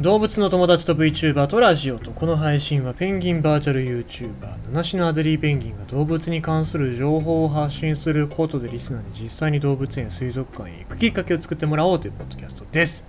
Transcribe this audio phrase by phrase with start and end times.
[0.00, 13.04] 動物の友達と VTuber とラジオとこの配信はペンギンバーチャル YouTuber 七種のアデリーペンギンが動物に関する情報を発信することでリスナーに実際に動物園や水族館へ行くきっかけを作ってもらおうというポッドキャストです。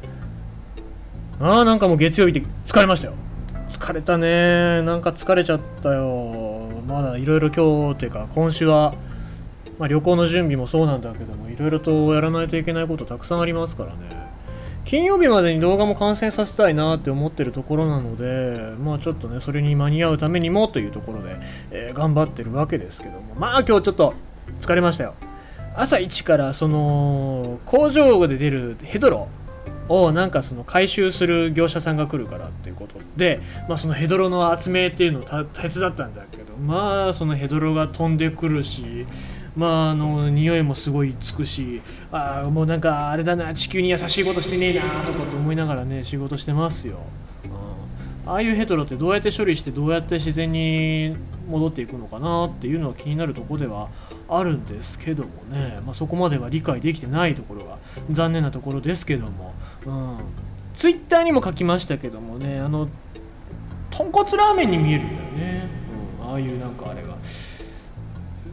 [1.39, 3.13] あーなんかもう月曜日で疲れましたよ。
[3.69, 4.81] 疲れたね。
[4.81, 6.67] なんか疲れちゃったよ。
[6.85, 8.93] まだいろいろ今日というか今週は
[9.79, 14.30] まあ、旅行の準備もそうなんだけどもいろいろとやらないといけないことたくさんありますからね。
[14.84, 21.38] 金曜日までに動画も完成させたいなって思ってるところなのでまあちょっとねそれに間に合うためにもというところで、
[21.72, 23.36] えー、頑張ってるわけですけども。
[23.36, 24.13] まあ今日ちょっと
[24.59, 25.13] 疲れましたよ。
[25.75, 29.30] 朝一からその工場で出るヘドロ
[29.88, 39.05] をなんかその回収する業者さんが来るからっていうことで、まあ、そのヘドロの集めっていうのを手伝ったんだけどまあそのヘドロが飛んでくるし
[39.55, 46.99] まああの匂いもすごいつくしあもうなんかあれだな地球に優しいことしてねえなとかって思いながらね仕事してますよ、
[48.25, 51.16] うん、ああいうヘトロってどうやって処理してどうやって自然に
[51.49, 53.89] 戻っていくのかなっていうのは気になるとこでは
[54.30, 57.77] あるんですけどもね、まあ、そこまでは理解できてないところが
[58.09, 59.53] 残念なところですけども、
[59.86, 60.17] うん、
[60.73, 62.88] ツイッターにも書きましたけどもねあの
[63.89, 65.67] 豚骨ラーメンに見えるんだよね、
[66.21, 67.17] うん、ああいうなんかあれが。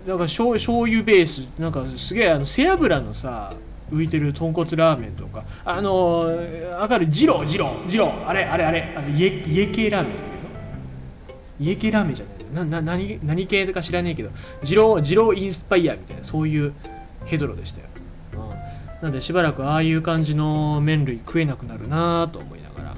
[0.06, 3.52] だから醤油ベースなんかすげえあの背脂のさ
[3.90, 5.44] 浮いてる豚骨ラーメンとか。
[5.64, 7.06] あのー、かる？
[7.06, 8.12] 二郎二郎二郎。
[8.26, 8.94] あれあれあれ。
[8.96, 9.30] あの家
[9.68, 11.70] 系ラーメンっていうの？
[11.72, 14.30] 家系ラーメンじゃないなな何何系か知らねえけど。
[14.62, 16.72] 二郎二郎インスパイアみたいなそういう
[17.26, 17.86] ヘドロでしたよ、
[18.34, 22.94] うん、なんでしばらくああいう感じの麺類食えなくなるなと思いながら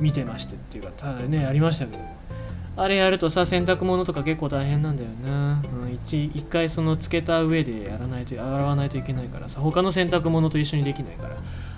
[0.00, 2.17] 見てましてっていうかただねありましたけど。
[2.80, 9.60] あれやるとさ洗濯物とか結構大変なんだよな、うん、一一回そのつけた上でやらないと洗わないといけないからさ。
[9.60, 11.28] 他の洗濯物と一緒にできないか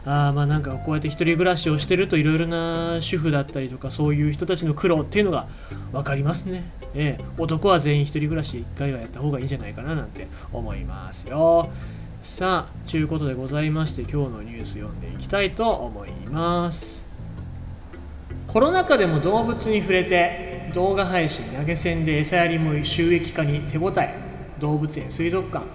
[0.05, 0.29] ら。
[0.29, 5.49] あまあなんかこうやって一人暮らしをしてるといろいろな主婦だったりとかそういう人たちの苦労っていうのが
[5.93, 6.71] 分かりますね。
[6.95, 11.71] ええ男は全員一人暮らし一回はやった方がいいんじゃないかななんて思いますよ。
[12.21, 17.07] さあちゅうことでございまして今日のニュース読んでいきたいと思います。
[18.47, 24.15] コロナ禍でも動物に触れて動画配信投げ銭で餌やりも収益化に手応え
[24.59, 25.67] 動物園水族館。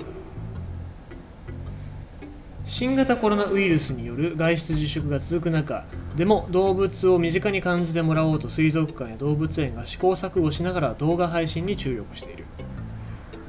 [2.66, 5.86] 新型コロナウイルスによる外出自粛が続く中
[6.16, 12.46] でも動物を身近に感じてもらおうと水族館や動物園が試行錯誤しながら動画配信に注力している。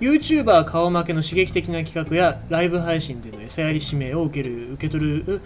[0.00, 5.40] YouTuber 顔負けの刺激的な企画やライブ配信での餌やり指名を受ける受け取る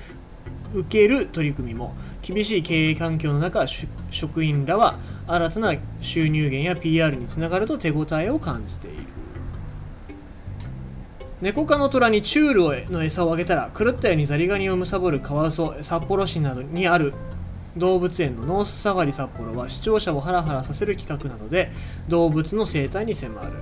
[0.73, 3.65] 受ける取り組みも厳しい経営環境の中
[4.11, 9.05] 職員らは新たな収入源や PR につながると手応えを感じている。
[11.41, 17.15] 猫科の虎にチュールの餌をあげたら狂ったようにザリガニを貪るカワウソ札幌市などにある
[17.79, 21.73] 動物園のノースサファリ札幌は視聴者をハラハラさせる企画などで
[22.09, 23.53] 動物の生態に迫る。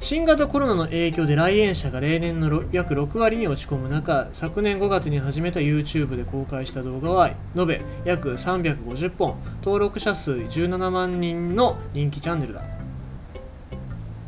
[0.00, 12.62] 新型コロナの影響で来園者が例年の約6割に落ち込む中昨年5月に始めた YouTube で公開した動画は延べ約350本登録者数17万人の人気チャンネルだ。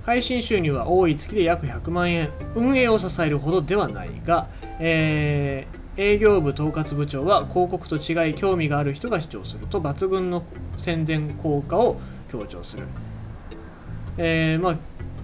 [0.02, 2.30] 配信収入は多い月で約100万円。
[2.56, 4.48] 運営を支えるほどではないが、
[4.80, 10.42] えー、営業部統括部長は広告と違い興味がある人が視聴すると抜群の
[10.78, 12.86] 宣伝効果を強調する、
[14.16, 14.76] えーまあ、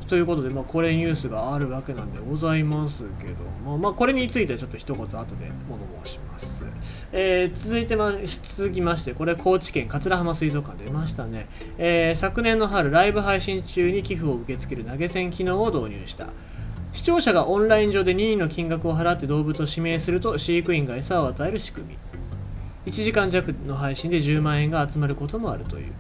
[0.06, 6.64] ということで、まあ、これニュースがあるわけなんでございますけども、まあ、これについてはちょっと一言後で物申します。
[7.12, 16.28] えー、続いてま、続きまして、これ高知県桂浜水族館出ましたね、えー、昨年の春、ライブ配信中に寄付を受け付ける投げ銭機能を導入した。
[16.92, 21.98] 視聴者がオンライン上で任意の金額を払って動物を指名すると飼育員が餌を与える仕組み。
[22.86, 25.92] 1時間弱の配信で10万円が集まることもあるという。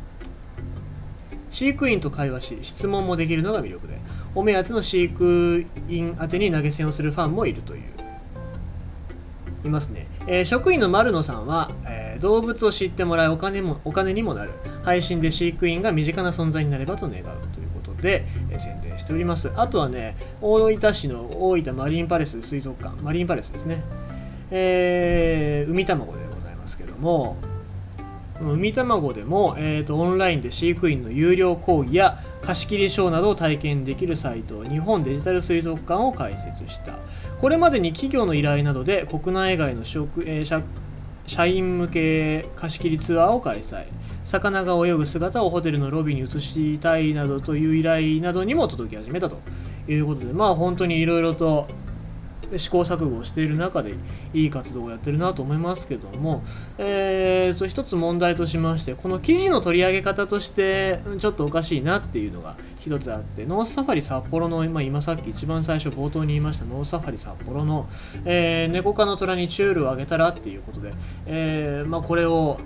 [1.56, 3.98] 飼育員と会話し質問もできるのが魅力で
[4.34, 7.82] お目当ての飼育員宛てに投げ銭をするファンもいるという。
[9.64, 14.52] いますね、えー、職員の丸野さんは、えー、動物を知ってもらいお金もお金にもなる。
[14.84, 19.50] 配信で飼育員が身近な存在になればと願うということで、えー、宣伝しております。
[19.56, 23.82] あとはね大分市の大分マリンパレス水族館マリンパレスですね。
[24.50, 27.38] えー、海卵でございますけども
[28.40, 36.92] 海卵でも、えーと、オンラインで飼育員の有料講義や貸切ショーなどを体験できるサイト日本デジタル水族館を開設した。
[37.40, 40.62] これまでに企業の依頼などで国内外の職、えー、社
[41.26, 43.86] 社員向け貸切ツアーを開催。
[44.26, 49.38] 魚が泳ぐ姿をホテルのロビーに移したいなどという依頼などにも届き始めたと
[49.88, 51.68] いうことでまあ本当にいろいろと
[52.56, 53.94] 試行錯誤をしている中で
[54.32, 56.42] いい活動をやってるなと思いますけども、
[56.78, 67.88] えー、と一つ問題としましてこの記事の取り上げ方としてちょっとおかしいなっていうのが一つあってノースサファリ札幌の、ま、今さっき一番最初冒頭に言いましたノースサファリ札幌の、
[68.24, 70.92] えー、猫科の虎にチュールをあげたらっていうことで、
[71.26, 72.58] えーまあ、これを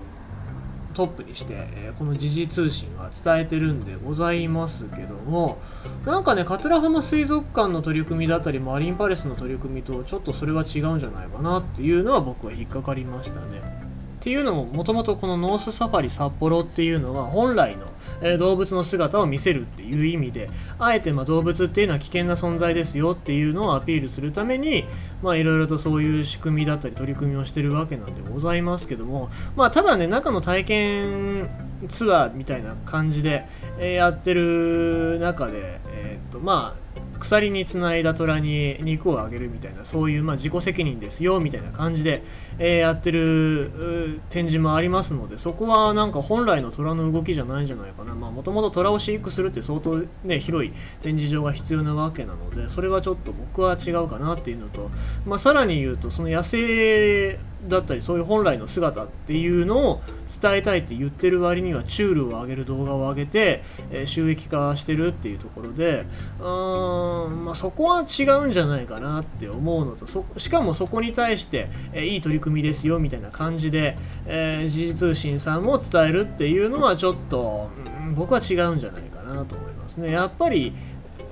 [0.95, 5.59] トップにして、えー、この時事通信は伝えてるんでございますけども
[6.05, 13.90] なんかね桂浜水族館の取り組みだったりマリンパレスの取り組みとちょっとそれは違うんじゃないかなっていうのは僕は引っかかりましたね。
[14.21, 17.87] っていうのももともとこのノースサファリ札幌っていうのが本来の、
[18.21, 24.85] えー、動物の姿を見せるっていう意味であえてま動物っていうのは危険な存在ですよっていうのをアピールするために
[25.23, 31.49] まあいろいろとそういう仕組みだったり取り組みをしてるわけなんでございますけどもまあただね中の体験
[31.89, 33.47] ツアーみたいな感じで、
[33.79, 42.23] え、やってる中でえー、っとまあ鎖につないだ虎に肉をあげるみたいなそういうまあ自己責任ですよみたいな感じで、
[42.59, 48.15] えー、やってる展示もありますのでそこはなんか本来の虎の動きじゃないんじゃないかな。
[48.15, 54.91] もともと虎を飼育するって相当ね広い展示場が必要なわけなのでそれはちょっと僕は違うかなっていうのと、
[55.27, 60.03] まあ、さらに言うとその野生だったりそういう本来の姿っていうのを
[60.41, 66.07] 伝えたいって言ってる割にはチュールを上げる動画を上げて、えー、収益化してるっていうところで
[66.39, 70.07] うーん、まあ、そこは違うんじゃないかなって思うのと
[70.39, 73.97] しかもそこに対して、えー、いい取り組みですよみたいな感じで、
[74.27, 77.71] えー、時事通信さんも伝えるっていうのはちょっと、
[78.05, 80.13] うん、僕は違うんじゃないかなと思いますね。
[80.13, 80.73] やっぱり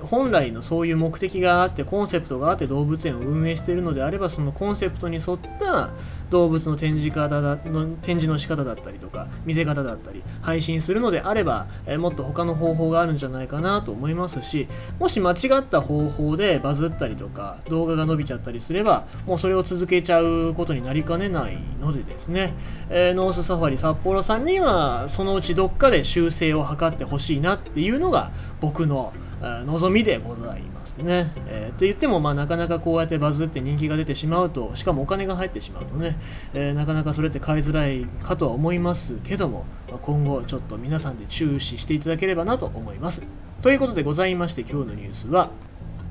[0.03, 5.91] 本来のそういう目的があってコンセプトがあって動物園を運営しているのであればそのコンセプトに沿った
[6.29, 14.67] 動物の展示方だの展示の仕方だったりとか見せ方だったり配信するのであれば、えもっと他の方法があるんじゃないかなと思いますし
[14.99, 22.53] もし間違った方法でバズったりとか動画が伸びちゃったりすればもうそれを続けちゃうことになりかねないのでですね、
[22.89, 31.31] えー、ノースサファリ札幌さんにはそのうちどっかで修正を図ってほしいなっていうのが僕の望みでございますね。
[31.47, 36.17] えー、と言っても、まあ、なかなかこうやってバズって人気が出てしまうと、しかもお金が入ってしまうとね、
[36.53, 43.21] えー、なかなかそれって買いづらいかとは思いますけども、まあ、今後ちょっと皆さんで注視していただければなと思います。
[43.61, 45.51] ということでございまして、今日のニュースは、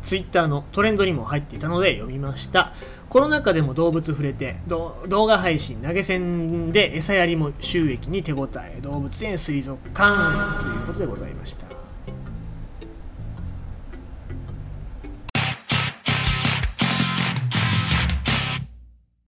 [0.00, 2.72] ツイッターのトレンドにも入っていたので読みました。
[3.08, 11.77] コロナ禍でも動物触れて、動画配信、投げ銭で餌やりも収益に手応え、動物園水族館ということでございました。